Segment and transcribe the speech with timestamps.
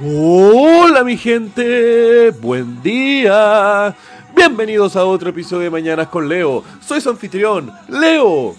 [0.00, 3.94] Hola mi gente, buen día.
[4.34, 6.64] Bienvenidos a otro episodio de Mañanas con Leo.
[6.80, 8.56] Soy su anfitrión, Leo.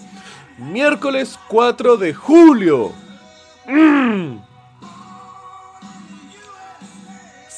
[0.56, 2.92] Miércoles 4 de julio.
[3.66, 4.45] Mm.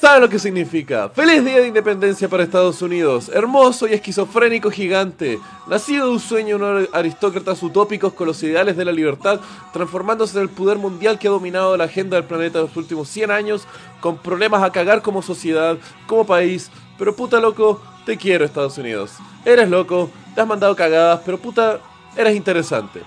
[0.09, 1.11] ¿Sabe lo que significa?
[1.11, 6.57] Feliz Día de Independencia para Estados Unidos, hermoso y esquizofrénico gigante, nacido de un sueño
[6.57, 9.39] de unos aristócratas utópicos con los ideales de la libertad,
[9.71, 13.07] transformándose en el poder mundial que ha dominado la agenda del planeta en los últimos
[13.11, 13.67] 100 años,
[14.01, 15.77] con problemas a cagar como sociedad,
[16.07, 19.13] como país, pero puta loco, te quiero Estados Unidos.
[19.45, 21.81] Eres loco, te has mandado cagadas, pero puta,
[22.17, 23.03] eres interesante.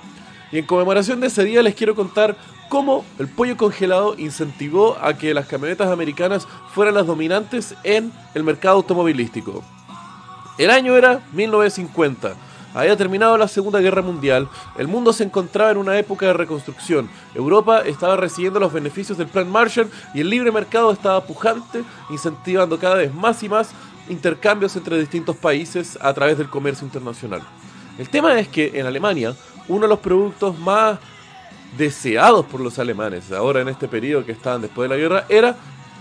[0.51, 2.37] Y en conmemoración de ese día les quiero contar
[2.71, 8.45] cómo el pollo congelado incentivó a que las camionetas americanas fueran las dominantes en el
[8.45, 9.61] mercado automovilístico.
[10.57, 12.33] El año era 1950.
[12.73, 14.47] Había terminado la Segunda Guerra Mundial,
[14.77, 19.27] el mundo se encontraba en una época de reconstrucción, Europa estaba recibiendo los beneficios del
[19.27, 23.71] Plan Marshall y el libre mercado estaba pujante, incentivando cada vez más y más
[24.07, 27.41] intercambios entre distintos países a través del comercio internacional.
[27.97, 29.35] El tema es que en Alemania,
[29.67, 30.99] uno de los productos más
[31.77, 35.55] deseados por los alemanes, ahora en este periodo que estaban después de la guerra, era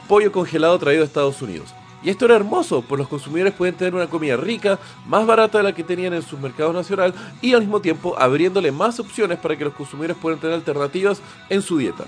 [0.09, 1.75] pollo congelado traído a Estados Unidos.
[2.03, 5.65] Y esto era hermoso, pues los consumidores pueden tener una comida rica, más barata de
[5.65, 7.13] la que tenían en sus mercados nacional
[7.43, 11.61] y al mismo tiempo abriéndole más opciones para que los consumidores puedan tener alternativas en
[11.61, 12.05] su dieta.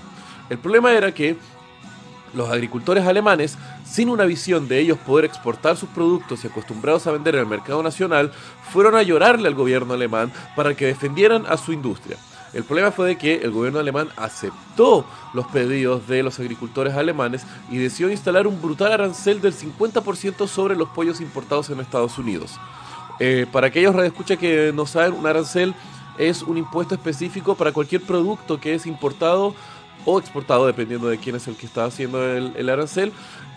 [0.49, 1.37] El problema era que
[2.33, 7.11] los agricultores alemanes, sin una visión de ellos poder exportar sus productos y acostumbrados a
[7.11, 8.31] vender en el mercado nacional,
[8.71, 12.17] fueron a llorarle al gobierno alemán para que defendieran a su industria.
[12.53, 17.45] El problema fue de que el gobierno alemán aceptó los pedidos de los agricultores alemanes
[17.71, 22.59] y decidió instalar un brutal arancel del 50% sobre los pollos importados en Estados Unidos.
[23.19, 25.73] Eh, para aquellos radioescuchas que no saben, un arancel
[26.17, 29.55] es un impuesto específico para cualquier producto que es importado
[30.05, 33.11] o exportado, dependiendo de quién es el que está haciendo el, arancel,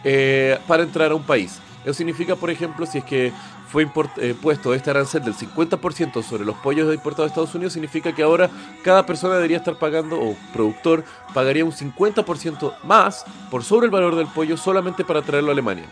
[0.04, 1.60] eh, para entrar a un país.
[1.86, 3.32] Eso significa, por ejemplo, si es que
[3.68, 8.12] fue eh, puesto este arancel del 50% sobre los pollos importados de Estados Unidos, significa
[8.12, 8.50] que ahora
[8.82, 14.16] cada persona debería estar pagando, o productor, pagaría un 50% más por sobre el valor
[14.16, 15.86] del pollo solamente para traerlo a Alemania.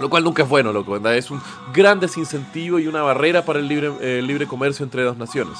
[0.00, 1.14] Lo cual nunca es bueno, loco, ¿verdad?
[1.14, 1.42] Es un
[1.74, 5.58] gran desincentivo y una barrera para el libre, eh, libre comercio entre dos naciones.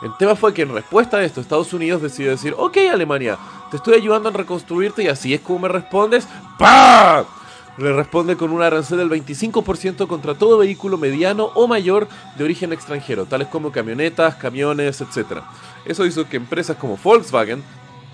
[0.00, 3.36] El tema fue que en respuesta a esto, Estados Unidos decidió decir, ok Alemania,
[3.70, 6.26] te estoy ayudando a reconstruirte y así es como me respondes.
[6.58, 7.26] ¡Pah!
[7.78, 12.72] Le responde con un arancel del 25% contra todo vehículo mediano o mayor de origen
[12.72, 15.42] extranjero, tales como camionetas, camiones, etc.
[15.84, 17.62] Eso hizo que empresas como Volkswagen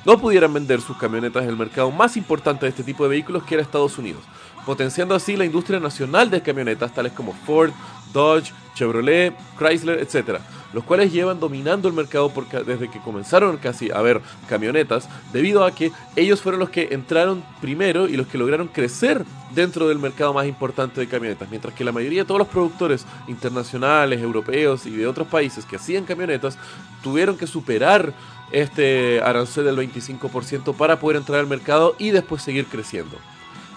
[0.05, 3.43] no pudieran vender sus camionetas en el mercado más importante de este tipo de vehículos
[3.45, 4.23] que era Estados Unidos,
[4.65, 7.73] potenciando así la industria nacional de camionetas tales como Ford,
[8.13, 10.41] Dodge, Chevrolet, Chrysler, etc
[10.75, 12.31] los cuales llevan dominando el mercado
[12.67, 17.45] desde que comenzaron casi a ver camionetas, debido a que ellos fueron los que entraron
[17.61, 21.85] primero y los que lograron crecer dentro del mercado más importante de camionetas, mientras que
[21.85, 26.59] la mayoría de todos los productores internacionales, europeos y de otros países que hacían camionetas
[27.05, 28.13] tuvieron que superar
[28.51, 33.17] este arancel del 25% para poder entrar al mercado y después seguir creciendo.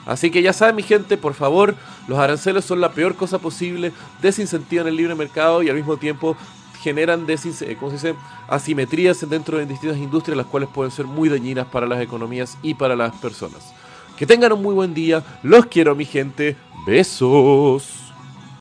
[0.07, 1.75] Así que ya saben mi gente, por favor,
[2.07, 3.91] los aranceles son la peor cosa posible,
[4.21, 6.37] desincentivan el libre mercado y al mismo tiempo
[6.81, 8.15] generan eh, ¿cómo se dice?
[8.47, 12.75] asimetrías dentro de distintas industrias, las cuales pueden ser muy dañinas para las economías y
[12.75, 13.73] para las personas.
[14.17, 18.06] Que tengan un muy buen día, los quiero mi gente, besos.